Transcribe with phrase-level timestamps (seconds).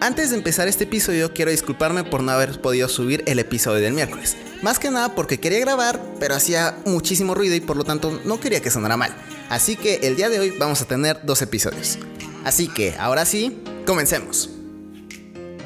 [0.00, 3.94] Antes de empezar este episodio quiero disculparme por no haber podido subir el episodio del
[3.94, 4.36] miércoles.
[4.62, 8.38] Más que nada porque quería grabar, pero hacía muchísimo ruido y por lo tanto no
[8.38, 9.12] quería que sonara mal.
[9.48, 11.98] Así que el día de hoy vamos a tener dos episodios.
[12.44, 14.50] Así que ahora sí, comencemos.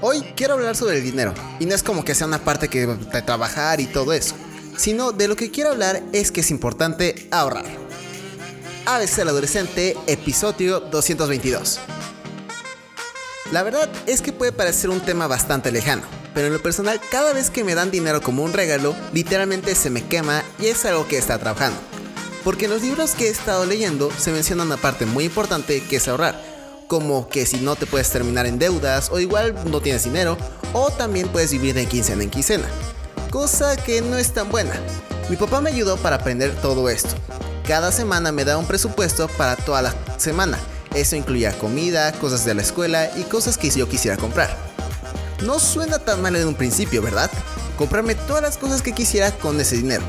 [0.00, 2.86] Hoy quiero hablar sobre el dinero, y no es como que sea una parte que
[2.86, 4.36] de trabajar y todo eso,
[4.76, 7.66] sino de lo que quiero hablar es que es importante ahorrar.
[8.86, 11.80] ABC el adolescente, episodio 222.
[13.52, 16.02] La verdad es que puede parecer un tema bastante lejano,
[16.34, 19.90] pero en lo personal cada vez que me dan dinero como un regalo, literalmente se
[19.90, 21.76] me quema y es algo que está trabajando.
[22.44, 25.96] Porque en los libros que he estado leyendo se menciona una parte muy importante que
[25.96, 26.40] es ahorrar,
[26.86, 30.38] como que si no te puedes terminar en deudas o igual no tienes dinero,
[30.72, 32.68] o también puedes vivir de quincena en quincena,
[33.30, 34.74] cosa que no es tan buena.
[35.28, 37.16] Mi papá me ayudó para aprender todo esto.
[37.66, 40.56] Cada semana me da un presupuesto para toda la semana
[40.94, 44.56] eso incluía comida, cosas de la escuela y cosas que yo quisiera comprar.
[45.42, 47.30] No suena tan mal en un principio, ¿verdad?
[47.78, 50.02] Comprarme todas las cosas que quisiera con ese dinero.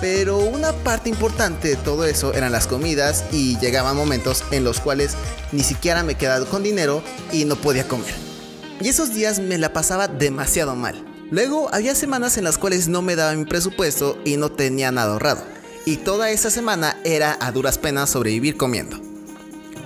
[0.00, 4.80] Pero una parte importante de todo eso eran las comidas y llegaban momentos en los
[4.80, 5.12] cuales
[5.52, 7.02] ni siquiera me quedaba con dinero
[7.32, 8.14] y no podía comer.
[8.80, 11.04] Y esos días me la pasaba demasiado mal.
[11.30, 15.12] Luego había semanas en las cuales no me daba mi presupuesto y no tenía nada
[15.12, 15.44] ahorrado.
[15.84, 19.09] Y toda esa semana era a duras penas sobrevivir comiendo.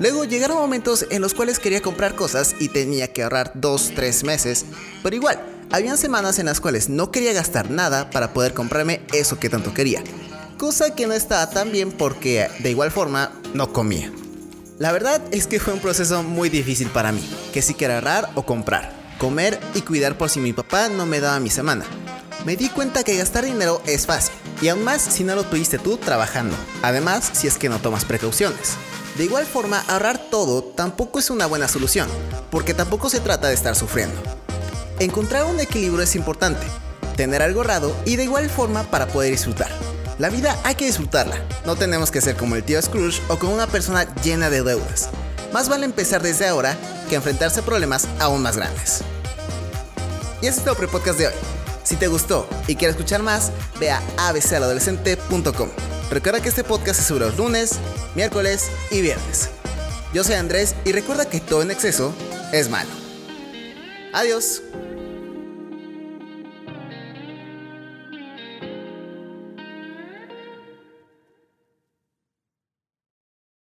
[0.01, 4.65] Luego llegaron momentos en los cuales quería comprar cosas y tenía que ahorrar 2-3 meses,
[5.03, 9.39] pero igual, habían semanas en las cuales no quería gastar nada para poder comprarme eso
[9.39, 10.03] que tanto quería,
[10.59, 14.13] cosa que no estaba tan bien porque de igual forma no comía.
[14.79, 17.23] La verdad es que fue un proceso muy difícil para mí,
[17.53, 21.21] que si quería ahorrar o comprar, comer y cuidar por si mi papá no me
[21.21, 21.85] daba mi semana.
[22.45, 25.79] Me di cuenta que gastar dinero es fácil, y aún más si no lo tuviste
[25.79, 28.73] tú trabajando, además si es que no tomas precauciones.
[29.17, 32.09] De igual forma, ahorrar todo tampoco es una buena solución,
[32.51, 34.21] porque tampoco se trata de estar sufriendo.
[34.99, 36.67] Encontrar un equilibrio es importante,
[37.17, 39.71] tener algo ahorrado y de igual forma para poder disfrutar.
[40.19, 43.55] La vida hay que disfrutarla, no tenemos que ser como el tío Scrooge o como
[43.55, 45.11] una persona llena de deudas.
[45.53, 46.77] Más vale empezar desde ahora
[47.09, 49.03] que enfrentarse a problemas aún más grandes.
[50.43, 51.35] Y ese es todo por el podcast de hoy.
[51.85, 55.94] Si te gustó y quieres escuchar más, ve a abcaladolescente.com.
[56.11, 57.79] Recuerda que este podcast se sube los lunes,
[58.15, 59.51] miércoles y viernes.
[60.13, 62.15] Yo soy Andrés y recuerda que todo en exceso
[62.53, 62.91] es malo.
[64.13, 64.63] Adiós.